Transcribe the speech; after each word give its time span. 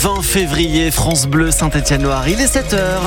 20 0.00 0.22
février, 0.22 0.92
France 0.92 1.26
Bleu, 1.26 1.50
Saint-Étienne-Noir. 1.50 2.28
Il 2.28 2.40
est 2.40 2.54
7h. 2.54 3.00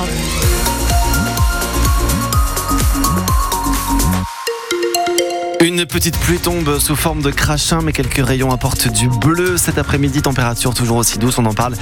Une 5.61 5.85
petite 5.85 6.17
pluie 6.19 6.39
tombe 6.39 6.79
sous 6.79 6.97
forme 6.97 7.21
de 7.21 7.31
crachin, 7.31 7.79
mais 7.81 7.93
quelques 7.93 8.25
rayons 8.25 8.51
apportent 8.51 8.89
du 8.89 9.07
bleu. 9.07 9.55
Cet 9.55 9.77
après-midi, 9.77 10.21
température 10.21 10.73
toujours 10.73 10.97
aussi 10.97 11.17
douce. 11.17 11.37
On 11.37 11.45
en 11.45 11.53
parle 11.53 11.75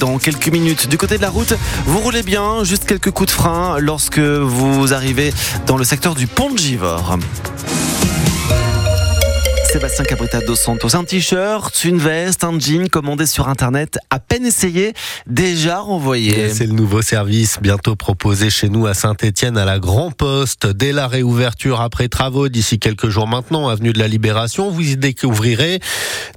dans 0.00 0.18
quelques 0.18 0.48
minutes. 0.48 0.88
Du 0.88 0.98
côté 0.98 1.16
de 1.16 1.22
la 1.22 1.30
route, 1.30 1.54
vous 1.84 2.00
roulez 2.00 2.24
bien, 2.24 2.64
juste 2.64 2.86
quelques 2.86 3.12
coups 3.12 3.28
de 3.28 3.34
frein 3.34 3.78
lorsque 3.78 4.18
vous 4.18 4.92
arrivez 4.92 5.32
dans 5.68 5.76
le 5.76 5.84
secteur 5.84 6.16
du 6.16 6.26
pont 6.26 6.50
de 6.50 6.58
Givors. 6.58 7.18
Sébastien 9.76 10.06
Cabrita 10.06 10.40
dos 10.40 10.56
Santos. 10.56 10.96
Un 10.96 11.04
t-shirt, 11.04 11.84
une 11.84 11.98
veste, 11.98 12.44
un 12.44 12.58
jean 12.58 12.88
commandé 12.88 13.26
sur 13.26 13.46
internet, 13.46 13.98
à 14.08 14.18
peine 14.18 14.46
essayé, 14.46 14.94
déjà 15.26 15.80
renvoyé. 15.80 16.48
C'est 16.48 16.64
le 16.64 16.72
nouveau 16.72 17.02
service 17.02 17.58
bientôt 17.60 17.94
proposé 17.94 18.48
chez 18.48 18.70
nous 18.70 18.86
à 18.86 18.94
Saint-Etienne 18.94 19.58
à 19.58 19.66
la 19.66 19.78
Grand 19.78 20.12
Poste. 20.12 20.66
Dès 20.66 20.92
la 20.92 21.08
réouverture 21.08 21.82
après 21.82 22.08
travaux 22.08 22.48
d'ici 22.48 22.78
quelques 22.78 23.10
jours 23.10 23.28
maintenant, 23.28 23.68
avenue 23.68 23.92
de 23.92 23.98
la 23.98 24.08
Libération, 24.08 24.70
vous 24.70 24.92
y 24.92 24.96
découvrirez 24.96 25.80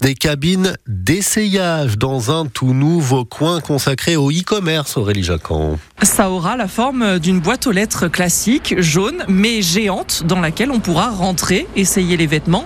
des 0.01 0.15
cabines 0.15 0.75
d'essayage 0.85 1.97
dans 1.97 2.37
un 2.37 2.45
tout 2.45 2.73
nouveau 2.73 3.23
coin 3.23 3.61
consacré 3.61 4.17
au 4.17 4.31
e-commerce, 4.31 4.97
Aurélie 4.97 5.23
Jacquan. 5.23 5.79
Ça 6.01 6.29
aura 6.29 6.57
la 6.57 6.67
forme 6.67 7.19
d'une 7.19 7.39
boîte 7.39 7.67
aux 7.67 7.71
lettres 7.71 8.09
classique, 8.09 8.75
jaune, 8.79 9.23
mais 9.29 9.61
géante, 9.61 10.23
dans 10.25 10.41
laquelle 10.41 10.71
on 10.71 10.79
pourra 10.79 11.09
rentrer, 11.09 11.67
essayer 11.77 12.17
les 12.17 12.27
vêtements 12.27 12.65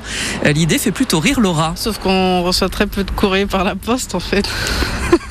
l'idée 0.63 0.77
fait 0.77 0.93
plutôt 0.93 1.19
rire 1.19 1.41
Laura. 1.41 1.73
Sauf 1.75 1.97
qu'on 1.97 2.41
reçoit 2.41 2.69
très 2.69 2.87
peu 2.87 3.03
de 3.03 3.11
courrier 3.11 3.45
par 3.45 3.65
la 3.65 3.75
poste 3.75 4.15
en 4.15 4.21
fait. 4.21 4.47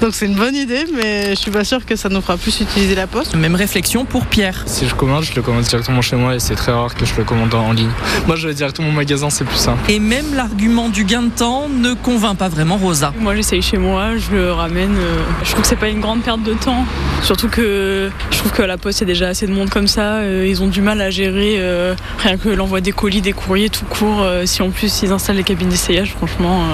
Donc 0.00 0.14
c'est 0.14 0.24
une 0.24 0.34
bonne 0.34 0.56
idée, 0.56 0.86
mais 0.94 1.30
je 1.30 1.34
suis 1.34 1.50
pas 1.50 1.62
sûre 1.62 1.84
que 1.84 1.94
ça 1.94 2.08
nous 2.08 2.22
fera 2.22 2.38
plus 2.38 2.58
utiliser 2.60 2.94
la 2.94 3.06
poste. 3.06 3.34
Même 3.36 3.54
réflexion 3.54 4.06
pour 4.06 4.24
Pierre. 4.24 4.62
Si 4.64 4.88
je 4.88 4.94
commande, 4.94 5.24
je 5.24 5.34
le 5.34 5.42
commande 5.42 5.64
directement 5.64 6.00
chez 6.00 6.16
moi 6.16 6.34
et 6.34 6.38
c'est 6.38 6.54
très 6.54 6.72
rare 6.72 6.94
que 6.94 7.04
je 7.04 7.14
le 7.16 7.24
commande 7.24 7.52
en 7.52 7.72
ligne. 7.72 7.90
Moi, 8.26 8.36
je 8.36 8.48
vais 8.48 8.54
directement 8.54 8.88
au 8.88 8.92
magasin, 8.92 9.28
c'est 9.28 9.44
plus 9.44 9.58
simple. 9.58 9.78
Et 9.90 9.98
même 9.98 10.34
l'argument 10.34 10.88
du 10.88 11.04
gain 11.04 11.22
de 11.22 11.28
temps 11.28 11.68
ne 11.68 11.92
convainc 11.92 12.38
pas 12.38 12.48
vraiment 12.48 12.78
Rosa. 12.78 13.12
Moi, 13.18 13.36
j'essaye 13.36 13.60
chez 13.60 13.76
moi, 13.76 14.16
je 14.16 14.34
le 14.34 14.52
ramène. 14.52 14.96
Euh, 14.96 15.22
je 15.44 15.50
trouve 15.50 15.60
que 15.60 15.68
c'est 15.68 15.76
pas 15.76 15.90
une 15.90 16.00
grande 16.00 16.22
perte 16.22 16.42
de 16.44 16.54
temps. 16.54 16.86
Surtout 17.22 17.48
que 17.48 18.10
je 18.30 18.38
trouve 18.38 18.52
qu'à 18.52 18.66
la 18.66 18.78
poste, 18.78 19.00
il 19.00 19.02
y 19.02 19.04
a 19.04 19.12
déjà 19.12 19.28
assez 19.28 19.46
de 19.46 19.52
monde 19.52 19.68
comme 19.68 19.86
ça. 19.86 20.14
Euh, 20.14 20.46
ils 20.48 20.62
ont 20.62 20.68
du 20.68 20.80
mal 20.80 21.02
à 21.02 21.10
gérer 21.10 21.56
euh, 21.58 21.94
rien 22.18 22.38
que 22.38 22.48
l'envoi 22.48 22.80
des 22.80 22.92
colis, 22.92 23.20
des 23.20 23.34
courriers 23.34 23.68
tout 23.68 23.84
court. 23.84 24.26
Si 24.46 24.62
en 24.62 24.70
plus 24.70 25.02
ils 25.02 25.12
installent 25.12 25.36
les 25.36 25.42
cabines 25.42 25.68
d'essayage, 25.68 26.12
franchement, 26.12 26.64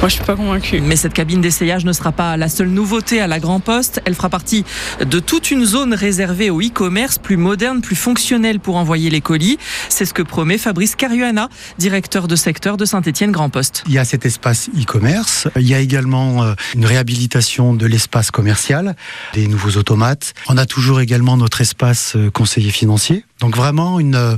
moi 0.00 0.08
je 0.08 0.14
suis 0.14 0.24
pas 0.24 0.36
convaincue. 0.36 0.80
Mais 0.80 0.94
cette 0.94 1.12
cabine 1.12 1.40
d'essayage 1.40 1.84
ne 1.84 1.92
sera 1.92 2.12
pas 2.12 2.36
la 2.36 2.48
seule 2.48 2.67
nouveauté 2.68 3.20
à 3.20 3.26
la 3.26 3.40
Grand 3.40 3.60
Poste. 3.60 4.00
Elle 4.04 4.14
fera 4.14 4.28
partie 4.28 4.64
de 5.00 5.20
toute 5.20 5.50
une 5.50 5.64
zone 5.64 5.94
réservée 5.94 6.50
au 6.50 6.60
e-commerce, 6.60 7.18
plus 7.18 7.36
moderne, 7.36 7.80
plus 7.80 7.96
fonctionnelle 7.96 8.60
pour 8.60 8.76
envoyer 8.76 9.10
les 9.10 9.20
colis. 9.20 9.58
C'est 9.88 10.04
ce 10.04 10.14
que 10.14 10.22
promet 10.22 10.58
Fabrice 10.58 10.96
Caruana, 10.96 11.48
directeur 11.78 12.28
de 12.28 12.36
secteur 12.36 12.76
de 12.76 12.84
Saint-Étienne 12.84 13.32
Grand 13.32 13.50
Poste. 13.50 13.82
Il 13.86 13.92
y 13.92 13.98
a 13.98 14.04
cet 14.04 14.26
espace 14.26 14.68
e-commerce. 14.78 15.48
Il 15.56 15.68
y 15.68 15.74
a 15.74 15.80
également 15.80 16.44
euh, 16.44 16.54
une 16.74 16.86
réhabilitation 16.86 17.74
de 17.74 17.86
l'espace 17.86 18.30
commercial, 18.30 18.96
des 19.34 19.46
nouveaux 19.46 19.78
automates. 19.78 20.34
On 20.48 20.56
a 20.56 20.66
toujours 20.66 21.00
également 21.00 21.36
notre 21.36 21.60
espace 21.60 22.14
euh, 22.16 22.30
conseiller 22.30 22.70
financier. 22.70 23.24
Donc 23.40 23.56
vraiment 23.56 24.00
une, 24.00 24.16
euh, 24.16 24.36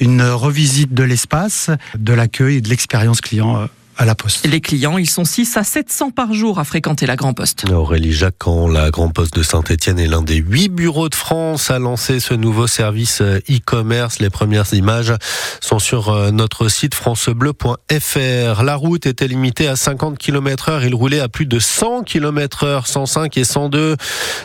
une 0.00 0.22
revisite 0.22 0.94
de 0.94 1.02
l'espace, 1.02 1.70
de 1.96 2.12
l'accueil 2.12 2.56
et 2.56 2.60
de 2.60 2.68
l'expérience 2.68 3.20
client 3.20 3.68
à 3.96 4.04
la 4.04 4.14
Poste. 4.14 4.46
Les 4.46 4.60
clients, 4.60 4.98
ils 4.98 5.10
sont 5.10 5.24
6 5.24 5.56
à 5.56 5.64
700 5.64 6.10
par 6.10 6.32
jour 6.32 6.58
à 6.58 6.64
fréquenter 6.64 7.06
la 7.06 7.16
Grand 7.16 7.34
Poste. 7.34 7.64
Aurélie 7.70 8.12
Jacquan, 8.12 8.68
la 8.68 8.90
Grand 8.90 9.08
Poste 9.08 9.34
de 9.36 9.42
Saint-Etienne 9.42 9.98
est 9.98 10.06
l'un 10.06 10.22
des 10.22 10.36
huit 10.36 10.68
bureaux 10.68 11.08
de 11.08 11.14
France 11.14 11.70
à 11.70 11.78
lancer 11.78 12.20
ce 12.20 12.34
nouveau 12.34 12.66
service 12.66 13.20
euh, 13.20 13.38
e-commerce. 13.50 14.18
Les 14.18 14.30
premières 14.30 14.72
images 14.74 15.12
sont 15.60 15.78
sur 15.78 16.10
euh, 16.10 16.30
notre 16.30 16.68
site 16.68 16.94
francebleu.fr. 16.94 18.62
La 18.62 18.76
route 18.76 19.06
était 19.06 19.28
limitée 19.28 19.68
à 19.68 19.76
50 19.76 20.18
km 20.18 20.68
heure. 20.68 20.84
Il 20.84 20.94
roulait 20.94 21.20
à 21.20 21.28
plus 21.28 21.46
de 21.46 21.58
100 21.58 22.02
km 22.02 22.64
heure, 22.64 22.86
105 22.86 23.36
et 23.36 23.44
102. 23.44 23.96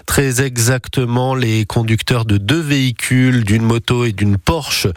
Très 0.06 0.41
exactement, 0.41 1.35
les 1.35 1.66
conducteurs 1.66 2.25
de 2.25 2.38
deux 2.38 2.62
véhicules, 2.62 3.44
d'une 3.44 3.63
moto 3.63 4.06
et 4.06 4.12
d'une 4.12 4.38
Porsche, 4.38 4.88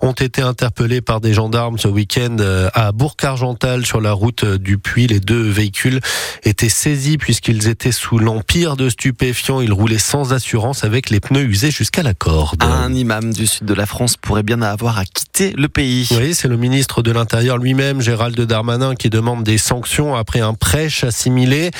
ont 0.00 0.12
été 0.12 0.42
interpellés 0.42 1.00
par 1.00 1.20
des 1.20 1.34
gendarmes 1.34 1.78
ce 1.78 1.88
week-end 1.88 2.36
euh, 2.40 2.68
à 2.74 2.92
Bourg-Argental 2.92 3.84
sur 3.86 3.97
la 4.00 4.12
route 4.12 4.44
du 4.44 4.78
Puy. 4.78 5.06
Les 5.06 5.20
deux 5.20 5.48
véhicules 5.48 6.00
étaient 6.44 6.68
saisis 6.68 7.18
puisqu'ils 7.18 7.68
étaient 7.68 7.92
sous 7.92 8.18
l'empire 8.18 8.76
de 8.76 8.88
stupéfiants. 8.88 9.60
Ils 9.60 9.72
roulaient 9.72 9.98
sans 9.98 10.32
assurance 10.32 10.84
avec 10.84 11.10
les 11.10 11.20
pneus 11.20 11.44
usés 11.44 11.70
jusqu'à 11.70 12.02
la 12.02 12.14
corde. 12.14 12.62
Un 12.62 12.92
imam 12.94 13.32
du 13.32 13.46
sud 13.46 13.66
de 13.66 13.74
la 13.74 13.86
France 13.86 14.16
pourrait 14.16 14.42
bien 14.42 14.62
avoir 14.62 14.98
à 14.98 15.04
quitter 15.04 15.52
le 15.56 15.68
pays. 15.68 16.08
Oui, 16.12 16.34
c'est 16.34 16.48
le 16.48 16.56
ministre 16.56 17.02
de 17.02 17.10
l'Intérieur 17.10 17.58
lui-même, 17.58 18.00
Gérald 18.00 18.40
Darmanin, 18.40 18.94
qui 18.94 19.10
demande 19.10 19.44
des 19.44 19.58
sanctions 19.58 20.14
après 20.14 20.40
un 20.40 20.54
prêche 20.54 21.04
assimilé 21.04 21.70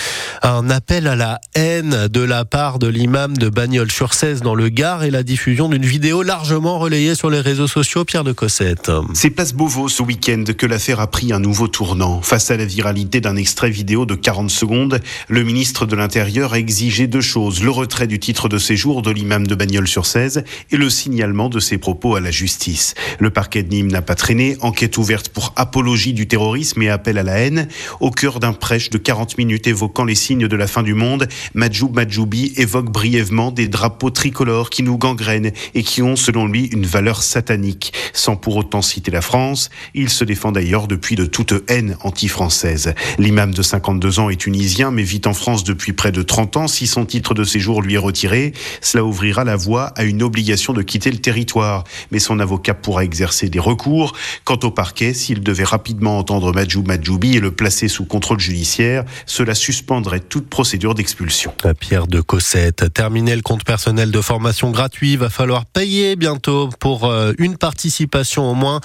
un 0.43 0.71
appel 0.71 1.07
à 1.07 1.17
la 1.17 1.41
haine 1.55 2.09
de 2.09 2.21
la 2.21 2.45
part 2.45 2.79
de 2.79 2.87
l'imam 2.87 3.37
de 3.37 3.49
Bagnols-sur-Cèze 3.49 4.41
dans 4.41 4.55
le 4.55 4.69
Gard 4.69 5.05
et 5.05 5.11
la 5.11 5.23
diffusion 5.23 5.69
d'une 5.69 5.85
vidéo 5.85 6.23
largement 6.23 6.79
relayée 6.79 7.15
sur 7.15 7.31
les 7.31 7.41
réseaux 7.41 7.67
sociaux. 7.67 8.05
Pierre 8.05 8.25
de 8.25 8.33
Cossette. 8.33 8.91
C'est 9.15 9.31
place 9.31 9.53
Beauvau 9.53 9.89
ce 9.89 10.03
week-end 10.03 10.45
que 10.57 10.67
l'affaire 10.67 11.01
a 11.01 11.07
pris 11.07 11.33
un 11.33 11.41
nouveau 11.41 11.69
tournant. 11.69 12.08
Face 12.23 12.51
à 12.51 12.57
la 12.57 12.65
viralité 12.65 13.21
d'un 13.21 13.37
extrait 13.37 13.71
vidéo 13.71 14.07
de 14.07 14.15
40 14.15 14.51
secondes, 14.51 15.01
le 15.29 15.45
ministre 15.45 15.87
de 15.87 15.97
l'Intérieur 15.97 16.53
a 16.53 16.59
exigé 16.59 17.07
deux 17.07 17.21
choses. 17.21 17.63
Le 17.63 17.71
retrait 17.71 18.07
du 18.07 18.19
titre 18.19 18.49
de 18.49 18.59
séjour 18.59 19.03
de 19.03 19.11
l'imam 19.11 19.47
de 19.47 19.55
Bagnols-sur-Cèze 19.55 20.45
et 20.71 20.77
le 20.77 20.91
signalement 20.91 21.49
de 21.49 21.61
ses 21.61 21.79
propos 21.79 22.17
à 22.17 22.21
la 22.21 22.31
justice. 22.31 22.95
Le 23.19 23.31
parquet 23.31 23.63
de 23.63 23.71
Nîmes 23.71 23.91
n'a 23.91 24.03
pas 24.03 24.15
traîné. 24.15 24.57
Enquête 24.61 24.99
ouverte 24.99 25.29
pour 25.29 25.53
apologie 25.57 26.13
du 26.13 26.27
terrorisme 26.27 26.83
et 26.83 26.89
appel 26.89 27.19
à 27.19 27.23
la 27.23 27.39
haine. 27.39 27.69
Au 28.01 28.11
cœur 28.11 28.41
d'un 28.41 28.53
prêche 28.53 28.91
de 28.91 28.99
40 28.99 29.39
minutes 29.39 29.67
évoquant 29.67 30.05
les 30.05 30.15
signes 30.15 30.49
de 30.49 30.57
la 30.57 30.67
fin 30.67 30.83
du 30.83 30.95
monde, 30.95 31.29
Majoub 31.55 31.93
Majoubi 31.95 32.53
évoque 32.57 32.91
brièvement 32.91 33.51
des 33.51 33.69
drapeaux 33.69 34.11
tricolores 34.11 34.71
qui 34.71 34.83
nous 34.83 34.99
gangrènent 34.99 35.53
et 35.75 35.83
qui 35.83 36.03
ont, 36.03 36.17
selon 36.17 36.47
lui, 36.47 36.67
une 36.67 36.87
valeur 36.87 37.23
satanique. 37.23 37.93
Sans 38.13 38.37
pour 38.37 38.57
autant 38.57 38.83
citer 38.83 39.11
la 39.11 39.23
France, 39.23 39.71
il 39.95 40.09
se 40.09 40.25
défend 40.25 40.53
d'ailleurs 40.53 40.89
depuis 40.89 41.17
de 41.17 41.27
toute 41.27 41.55
haine 41.69 41.97
anti-française. 42.03 42.95
L'imam 43.19 43.53
de 43.53 43.63
52 43.63 44.21
ans 44.21 44.31
est 44.31 44.37
tunisien 44.37 44.91
mais 44.91 45.03
vit 45.03 45.23
en 45.27 45.35
France 45.35 45.65
depuis 45.65 45.93
près 45.93 46.13
de 46.13 46.23
30 46.23 46.57
ans. 46.57 46.69
Si 46.69 46.87
son 46.87 47.05
titre 47.05 47.35
de 47.35 47.45
séjour 47.45 47.83
lui 47.83 47.95
est 47.95 47.99
retiré, 47.99 48.53
cela 48.81 49.05
ouvrira 49.05 49.45
la 49.45 49.57
voie 49.57 49.87
à 49.97 50.05
une 50.05 50.23
obligation 50.23 50.73
de 50.73 50.83
quitter 50.83 51.11
le 51.11 51.19
territoire. 51.19 51.85
Mais 52.11 52.19
son 52.19 52.39
avocat 52.41 52.75
pourra 52.75 53.05
exercer 53.05 53.49
des 53.49 53.59
recours. 53.59 54.15
Quant 54.45 54.59
au 54.63 54.71
parquet, 54.71 55.15
s'il 55.15 55.43
devait 55.43 55.65
rapidement 55.65 56.19
entendre 56.19 56.53
Majou 56.53 56.83
Majoubi 56.83 57.37
et 57.37 57.41
le 57.41 57.51
placer 57.51 57.89
sous 57.89 58.05
contrôle 58.05 58.41
judiciaire, 58.41 59.05
cela 59.27 59.55
suspendrait 59.55 60.21
toute 60.21 60.49
procédure 60.49 60.95
d'expulsion. 60.95 61.53
Pierre 61.81 62.07
de 62.07 62.21
Cossette, 62.21 62.93
terminer 62.93 63.37
le 63.37 63.43
compte 63.43 63.65
personnel 63.65 64.11
de 64.11 64.21
formation 64.21 64.71
gratuit, 64.71 65.17
va 65.17 65.31
falloir 65.31 65.65
payer 65.67 66.17
bientôt 66.17 66.69
pour 66.81 67.05
euh, 67.05 67.33
une 67.39 67.57
participation 67.57 68.51
au 68.51 68.55
moins 68.55 68.81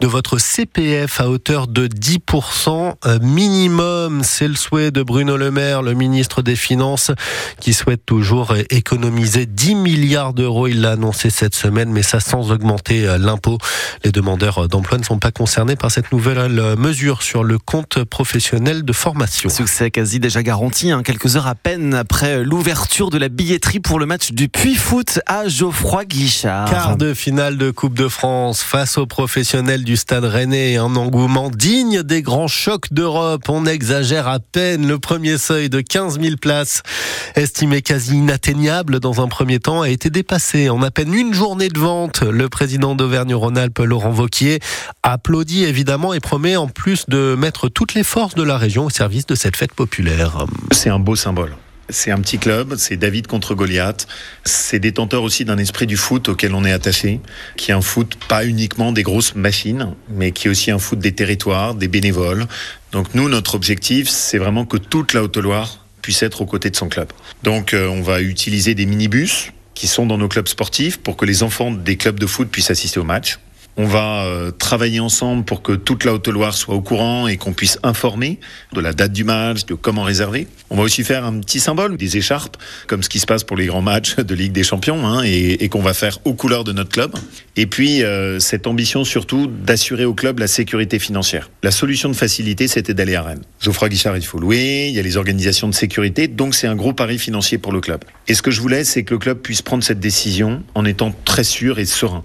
de 0.00 0.06
votre 0.06 0.38
CPF 0.38 1.20
à 1.20 1.28
hauteur 1.28 1.66
de 1.66 1.86
10% 1.86 2.51
euh, 3.06 3.18
minimum. 3.20 4.22
C'est 4.22 4.46
le 4.46 4.54
souhait 4.54 4.90
de 4.90 5.02
Bruno 5.02 5.36
Le 5.36 5.50
Maire, 5.50 5.82
le 5.82 5.94
ministre 5.94 6.42
des 6.42 6.54
Finances, 6.54 7.10
qui 7.60 7.72
souhaite 7.72 8.04
toujours 8.04 8.54
économiser 8.70 9.46
10 9.46 9.74
milliards 9.74 10.34
d'euros. 10.34 10.68
Il 10.68 10.82
l'a 10.82 10.92
annoncé 10.92 11.30
cette 11.30 11.54
semaine, 11.54 11.90
mais 11.90 12.02
ça 12.02 12.20
sans 12.20 12.50
augmenter 12.50 13.08
euh, 13.08 13.18
l'impôt. 13.18 13.58
Les 14.04 14.12
demandeurs 14.12 14.68
d'emploi 14.68 14.98
ne 14.98 15.04
sont 15.04 15.18
pas 15.18 15.30
concernés 15.30 15.76
par 15.76 15.90
cette 15.90 16.12
nouvelle 16.12 16.58
euh, 16.58 16.76
mesure 16.76 17.22
sur 17.22 17.42
le 17.42 17.58
compte 17.58 18.04
professionnel 18.04 18.84
de 18.84 18.92
formation. 18.92 19.48
Succès 19.48 19.90
quasi 19.90 20.20
déjà 20.20 20.42
garanti, 20.42 20.90
hein, 20.90 21.02
quelques 21.02 21.36
heures 21.36 21.46
à 21.46 21.54
peine 21.54 21.94
après 21.94 22.44
l'ouverture 22.44 23.10
de 23.10 23.18
la 23.18 23.28
billetterie 23.28 23.80
pour 23.80 23.98
le 23.98 24.06
match 24.06 24.32
du 24.32 24.48
Puy 24.48 24.74
Foot 24.74 25.20
à 25.26 25.48
Geoffroy 25.48 26.04
Guichard. 26.04 26.70
Quart 26.70 26.96
de 26.96 27.14
finale 27.14 27.56
de 27.56 27.70
Coupe 27.70 27.94
de 27.94 28.08
France 28.08 28.62
face 28.62 28.98
aux 28.98 29.06
professionnels 29.06 29.84
du 29.84 29.96
Stade 29.96 30.24
Rennais. 30.24 30.76
Un 30.76 30.96
engouement 30.96 31.50
digne 31.50 32.02
des 32.02 32.22
grands 32.22 32.41
chocs 32.48 32.92
d'Europe. 32.92 33.48
On 33.48 33.66
exagère 33.66 34.28
à 34.28 34.38
peine 34.40 34.86
le 34.86 34.98
premier 34.98 35.38
seuil 35.38 35.68
de 35.68 35.80
15 35.80 36.20
000 36.20 36.36
places, 36.36 36.82
estimé 37.34 37.82
quasi 37.82 38.16
inatteignable 38.16 39.00
dans 39.00 39.20
un 39.20 39.28
premier 39.28 39.58
temps, 39.58 39.82
a 39.82 39.88
été 39.88 40.10
dépassé 40.10 40.70
en 40.70 40.82
à 40.82 40.90
peine 40.90 41.14
une 41.14 41.34
journée 41.34 41.68
de 41.68 41.78
vente. 41.78 42.22
Le 42.22 42.48
président 42.48 42.94
d'Auvergne-Rhône-Alpes, 42.94 43.78
Laurent 43.78 44.10
Vauquier, 44.10 44.60
applaudit 45.02 45.64
évidemment 45.64 46.14
et 46.14 46.20
promet 46.20 46.56
en 46.56 46.68
plus 46.68 47.06
de 47.08 47.34
mettre 47.34 47.68
toutes 47.68 47.94
les 47.94 48.04
forces 48.04 48.34
de 48.34 48.42
la 48.42 48.58
région 48.58 48.84
au 48.84 48.90
service 48.90 49.26
de 49.26 49.34
cette 49.34 49.56
fête 49.56 49.74
populaire. 49.74 50.46
C'est 50.72 50.90
un 50.90 50.98
beau 50.98 51.16
symbole 51.16 51.54
C'est 51.88 52.10
un 52.10 52.20
petit 52.20 52.38
club, 52.38 52.76
c'est 52.76 52.96
David 52.96 53.26
contre 53.26 53.54
Goliath. 53.54 54.06
C'est 54.44 54.78
détenteur 54.78 55.22
aussi 55.22 55.44
d'un 55.44 55.58
esprit 55.58 55.86
du 55.86 55.96
foot 55.96 56.28
auquel 56.28 56.54
on 56.54 56.64
est 56.64 56.72
attaché, 56.72 57.20
qui 57.56 57.70
est 57.70 57.74
un 57.74 57.82
foot 57.82 58.16
pas 58.28 58.44
uniquement 58.46 58.92
des 58.92 59.02
grosses 59.02 59.34
machines, 59.34 59.94
mais 60.08 60.32
qui 60.32 60.48
est 60.48 60.50
aussi 60.50 60.70
un 60.70 60.78
foot 60.78 60.98
des 60.98 61.12
territoires, 61.12 61.74
des 61.74 61.88
bénévoles. 61.88 62.46
Donc 62.92 63.14
nous, 63.14 63.28
notre 63.28 63.54
objectif, 63.54 64.08
c'est 64.08 64.38
vraiment 64.38 64.64
que 64.64 64.76
toute 64.76 65.12
la 65.12 65.22
Haute-Loire 65.22 65.84
puisse 66.02 66.22
être 66.22 66.42
aux 66.42 66.46
côtés 66.46 66.70
de 66.70 66.76
son 66.76 66.88
club. 66.88 67.12
Donc 67.42 67.74
euh, 67.74 67.86
on 67.88 68.02
va 68.02 68.20
utiliser 68.20 68.74
des 68.74 68.86
minibus 68.86 69.52
qui 69.74 69.86
sont 69.86 70.06
dans 70.06 70.18
nos 70.18 70.28
clubs 70.28 70.48
sportifs 70.48 70.98
pour 70.98 71.16
que 71.16 71.24
les 71.24 71.42
enfants 71.42 71.70
des 71.70 71.96
clubs 71.96 72.18
de 72.18 72.26
foot 72.26 72.48
puissent 72.48 72.70
assister 72.70 73.00
au 73.00 73.04
match. 73.04 73.38
On 73.78 73.86
va 73.86 74.24
euh, 74.24 74.50
travailler 74.50 75.00
ensemble 75.00 75.44
pour 75.44 75.62
que 75.62 75.72
toute 75.72 76.04
la 76.04 76.12
Haute-Loire 76.12 76.52
soit 76.52 76.74
au 76.74 76.82
courant 76.82 77.26
et 77.26 77.38
qu'on 77.38 77.54
puisse 77.54 77.78
informer 77.82 78.38
de 78.74 78.80
la 78.80 78.92
date 78.92 79.12
du 79.12 79.24
match, 79.24 79.64
de 79.64 79.72
comment 79.72 80.02
réserver. 80.02 80.46
On 80.68 80.76
va 80.76 80.82
aussi 80.82 81.04
faire 81.04 81.24
un 81.24 81.40
petit 81.40 81.58
symbole, 81.58 81.96
des 81.96 82.18
écharpes, 82.18 82.58
comme 82.86 83.02
ce 83.02 83.08
qui 83.08 83.18
se 83.18 83.24
passe 83.24 83.44
pour 83.44 83.56
les 83.56 83.66
grands 83.66 83.80
matchs 83.80 84.16
de 84.16 84.34
Ligue 84.34 84.52
des 84.52 84.62
Champions, 84.62 85.06
hein, 85.06 85.22
et, 85.24 85.64
et 85.64 85.68
qu'on 85.70 85.80
va 85.80 85.94
faire 85.94 86.18
aux 86.26 86.34
couleurs 86.34 86.64
de 86.64 86.72
notre 86.72 86.90
club. 86.90 87.14
Et 87.56 87.66
puis, 87.66 88.02
euh, 88.02 88.38
cette 88.40 88.66
ambition 88.66 89.04
surtout 89.04 89.46
d'assurer 89.46 90.04
au 90.04 90.12
club 90.12 90.38
la 90.38 90.48
sécurité 90.48 90.98
financière. 90.98 91.48
La 91.62 91.70
solution 91.70 92.10
de 92.10 92.14
facilité, 92.14 92.68
c'était 92.68 92.92
d'aller 92.92 93.14
à 93.14 93.22
Rennes. 93.22 93.42
Geoffroy 93.60 93.88
Guichard, 93.88 94.18
il 94.18 94.24
faut 94.24 94.38
louer, 94.38 94.88
il 94.90 94.94
y 94.94 94.98
a 94.98 95.02
les 95.02 95.16
organisations 95.16 95.68
de 95.68 95.74
sécurité, 95.74 96.28
donc 96.28 96.54
c'est 96.54 96.66
un 96.66 96.76
gros 96.76 96.92
pari 96.92 97.18
financier 97.18 97.56
pour 97.56 97.72
le 97.72 97.80
club. 97.80 98.04
Et 98.28 98.34
ce 98.34 98.42
que 98.42 98.50
je 98.50 98.60
voulais, 98.60 98.84
c'est 98.84 99.02
que 99.02 99.14
le 99.14 99.18
club 99.18 99.38
puisse 99.38 99.62
prendre 99.62 99.82
cette 99.82 100.00
décision 100.00 100.62
en 100.74 100.84
étant 100.84 101.14
très 101.24 101.44
sûr 101.44 101.78
et 101.78 101.86
serein. 101.86 102.22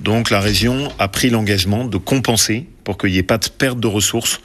Donc 0.00 0.30
la 0.30 0.40
région 0.40 0.92
a 0.98 1.08
pris 1.08 1.30
l'engagement 1.30 1.84
de 1.84 1.96
compenser 1.96 2.66
pour 2.84 2.98
qu'il 2.98 3.10
n'y 3.10 3.18
ait 3.18 3.22
pas 3.22 3.38
de 3.38 3.48
perte 3.48 3.80
de 3.80 3.86
ressources 3.86 4.40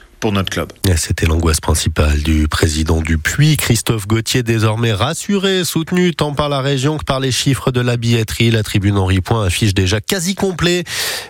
C'était 0.96 1.26
l'angoisse 1.26 1.60
principale 1.60 2.24
du 2.24 2.48
président 2.48 3.02
du 3.02 3.18
Puy, 3.18 3.58
Christophe 3.58 4.08
Gauthier, 4.08 4.42
désormais 4.42 4.94
rassuré, 4.94 5.66
soutenu 5.66 6.16
tant 6.16 6.34
par 6.34 6.48
la 6.48 6.62
région 6.62 6.98
que 6.98 7.04
par 7.04 7.20
les 7.20 7.32
chiffres 7.34 7.72
de 7.72 7.82
la 7.82 7.98
billetterie. 7.98 8.50
La 8.50 8.64
tribune 8.64 8.98
Henri 8.98 9.20
Point 9.20 9.44
affiche 9.44 9.74
déjà 9.74 10.00
quasi 10.00 10.34
complet. 10.34 10.86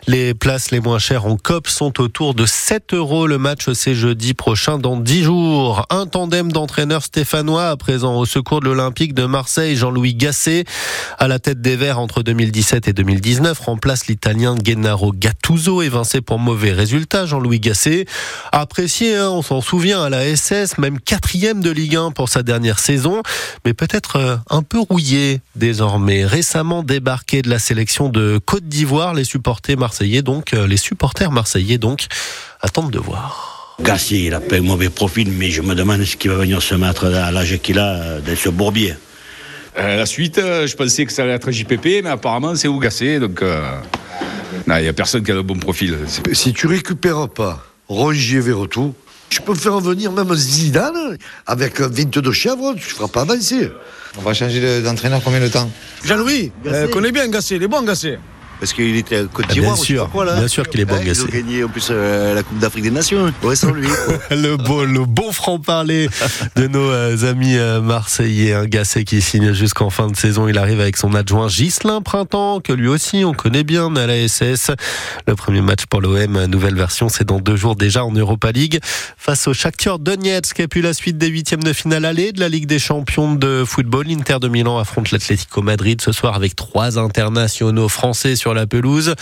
Les 0.05 0.35
places 0.35 0.69
les 0.69 0.79
moins 0.79 0.99
chères 0.99 1.25
en 1.25 1.37
COP 1.37 1.69
sont 1.69 1.99
autour 1.99 2.35
de 2.35 2.45
7 2.45 2.93
euros. 2.93 3.25
Le 3.25 3.39
match, 3.39 3.71
c'est 3.73 3.95
jeudi 3.95 4.35
prochain 4.35 4.77
dans 4.77 4.95
10 4.95 5.23
jours. 5.23 5.87
Un 5.89 6.05
tandem 6.05 6.51
d'entraîneurs 6.51 7.03
stéphanois 7.03 7.69
à 7.69 7.77
présent 7.77 8.15
au 8.15 8.25
secours 8.25 8.59
de 8.59 8.65
l'Olympique 8.67 9.15
de 9.15 9.25
Marseille, 9.25 9.75
Jean-Louis 9.75 10.13
Gasset, 10.13 10.65
à 11.17 11.27
la 11.27 11.39
tête 11.39 11.61
des 11.61 11.77
Verts 11.77 11.97
entre 11.97 12.21
2017 12.21 12.89
et 12.89 12.93
2019, 12.93 13.57
remplace 13.59 14.05
l'Italien 14.05 14.55
Gennaro 14.63 15.13
Gattuso, 15.13 15.81
évincé 15.81 16.21
pour 16.21 16.37
mauvais 16.37 16.73
résultats. 16.73 17.25
Jean-Louis 17.25 17.59
Gasset, 17.59 18.05
après 18.51 18.82
Hein, 18.83 19.30
on 19.30 19.41
s'en 19.41 19.62
souvient 19.62 20.03
à 20.03 20.09
la 20.09 20.35
SS, 20.35 20.77
même 20.77 21.00
quatrième 21.00 21.62
de 21.62 21.71
Ligue 21.71 21.95
1 21.95 22.12
pour 22.12 22.27
sa 22.27 22.44
dernière 22.44 22.80
saison, 22.80 23.24
mais 23.63 23.74
peut-être 23.74 24.18
euh, 24.18 24.35
un 24.50 24.62
peu 24.62 24.77
rouillé 24.77 25.39
désormais. 25.56 26.25
Récemment 26.25 26.83
débarqué 26.83 27.41
de 27.41 27.50
la 27.50 27.59
sélection 27.59 28.09
de 28.09 28.41
Côte 28.45 28.65
d'Ivoire, 28.65 29.13
les 29.13 29.24
supporters 29.24 29.77
marseillais 29.77 30.21
donc, 30.21 30.53
euh, 30.53 30.68
les 30.68 30.75
supporters 30.75 31.31
marseillais 31.31 31.77
donc 31.77 32.07
attendent 32.59 32.91
de 32.91 33.00
voir. 33.00 33.77
Gassier, 33.81 34.25
il 34.27 34.33
a 34.33 34.41
pas 34.41 34.57
un 34.57 34.62
mauvais 34.62 34.89
profil, 34.89 35.31
mais 35.31 35.50
je 35.50 35.62
me 35.62 35.75
demande 35.75 36.03
ce 36.03 36.18
qu'il 36.18 36.31
va 36.31 36.38
venir 36.38 36.62
se 36.62 36.75
mettre 36.75 37.06
à 37.06 37.31
l'âge 37.31 37.57
qu'il 37.59 37.79
a 37.79 37.94
euh, 37.94 38.19
dans 38.19 38.36
ce 38.36 38.50
bourbier. 38.50 38.95
la 39.77 40.06
suite, 40.06 40.41
je 40.41 40.75
pensais 40.75 41.06
que 41.06 41.13
ça 41.13 41.24
allait 41.24 41.31
être 41.31 41.51
JPP, 41.51 42.03
mais 42.03 42.09
apparemment 42.09 42.53
c'est 42.56 42.68
Ougassé, 42.68 43.19
donc 43.21 43.41
il 44.68 44.74
n'y 44.74 44.88
a 44.89 44.94
personne 44.94 45.24
qui 45.24 45.31
a 45.31 45.36
le 45.36 45.41
bon 45.41 45.57
profil. 45.57 46.00
Si 46.33 46.51
tu 46.51 46.68
récupères 46.68 47.29
pas 47.29 47.63
Rongier 47.88 48.41
tout. 48.69 48.94
Je 49.30 49.39
peux 49.41 49.56
faire 49.56 49.80
venir 49.80 50.12
même 50.12 50.33
Zidane 50.35 51.18
avec 51.47 51.81
22 51.81 52.31
chèvres, 52.31 52.74
tu 52.74 52.88
ne 52.88 52.94
feras 52.94 53.07
pas 53.07 53.21
avancer. 53.21 53.69
On 54.18 54.21
va 54.21 54.33
changer 54.33 54.81
d'entraîneur 54.81 55.21
combien 55.24 55.39
de 55.39 55.47
temps? 55.47 55.69
Jean-Louis, 56.03 56.51
euh, 56.68 56.88
connaît 56.88 57.12
bien 57.12 57.27
Gassé, 57.27 57.56
il 57.56 57.63
est 57.63 57.68
bon 57.68 57.81
Gassé. 57.81 58.19
Parce 58.63 58.71
qu'il 58.71 58.95
était 58.95 59.18
à 59.18 59.24
Côte 59.25 59.48
ah, 59.50 59.51
d'Ivoire. 59.51 59.75
bien 59.75 59.83
sûr, 59.83 60.10
bien 60.38 60.48
sûr 60.48 60.69
qu'il 60.69 60.80
est 60.80 60.86
bon, 60.86 60.98
Gassé. 61.04 61.24
Il 61.27 61.36
a 61.36 61.42
gagné 61.42 61.63
en 61.65 61.68
plus 61.68 61.89
euh, 61.89 62.33
la 62.33 62.44
Coupe 62.44 62.60
d'Afrique 62.60 62.86
des 62.86 62.92
Nations. 62.92 63.30
Ouais, 63.44 63.57
sans 63.57 63.71
lui. 63.71 63.89
le 64.31 64.56
beau, 64.56 64.86
le 64.86 65.04
bon 65.04 65.33
franc-parler 65.33 66.07
de 66.56 66.68
nos 66.68 66.89
euh, 66.89 67.30
amis 67.30 67.57
euh, 67.57 67.81
marseillais. 67.81 68.54
Un 68.54 68.63
Gassé 68.63 69.04
qui 69.04 69.21
signe 69.21 69.51
jusqu'en 69.51 69.89
fin 69.89 70.07
de 70.07 70.15
saison. 70.15 70.48
Il 70.48 70.57
arrive 70.57 70.80
avec 70.80 70.95
son 70.95 71.13
adjoint 71.13 71.50
Gislain 71.50 72.01
Printemps, 72.01 72.62
que 72.62 72.71
lui 72.71 72.88
aussi 72.88 73.25
on 73.25 73.33
connaît 73.33 73.65
bien 73.65 73.94
à 73.98 74.07
la 74.07 74.30
SS. 74.30 74.71
Le 75.27 75.36
premier 75.36 75.60
match 75.60 75.86
pour 75.89 76.00
l'OM, 76.00 76.45
nouvelle 76.45 76.75
version, 76.75 77.10
c'est 77.10 77.25
dans 77.25 77.39
deux 77.39 77.57
jours 77.57 77.75
déjà 77.75 78.06
en 78.06 78.13
Europa 78.13 78.54
League. 78.54 78.80
Face 79.18 79.45
au 79.50 79.54
Shakhtar 79.54 80.00
Donetsk, 80.00 80.62
et 80.62 80.69
puis 80.69 80.81
la 80.81 80.94
suite 80.94 81.18
des 81.18 81.27
huitièmes 81.27 81.63
de 81.63 81.74
finale 81.74 82.06
aller 82.06 82.31
de 82.31 82.39
la 82.39 82.48
Ligue 82.48 82.68
des 82.68 82.80
champions 82.80 83.36
de 83.36 83.65
football. 83.68 84.06
L'Inter 84.07 84.38
de 84.39 84.48
Milan 84.48 84.77
affronte 84.77 85.12
l'Atlético 85.12 85.62
Madrid 85.62 86.00
ce 86.00 86.13
soir 86.13 86.38
avec 86.38 86.56
trois 86.56 86.98
internationaux 86.98 87.89
français 87.89 88.38
sur 88.38 88.52
la 88.53 88.67
pelouse. 88.67 89.15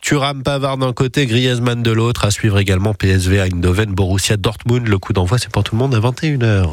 Thuram 0.00 0.42
Pavard 0.42 0.78
d'un 0.78 0.92
côté, 0.92 1.26
Griezmann 1.26 1.82
de 1.82 1.90
l'autre. 1.90 2.24
À 2.24 2.30
suivre 2.30 2.58
également 2.58 2.94
PSV 2.94 3.40
Eindhoven, 3.40 3.92
Borussia 3.92 4.36
Dortmund. 4.36 4.88
Le 4.88 4.98
coup 4.98 5.12
d'envoi, 5.12 5.38
c'est 5.38 5.50
pour 5.50 5.64
tout 5.64 5.74
le 5.74 5.78
monde 5.78 5.94
à 5.94 6.00
21h. 6.00 6.68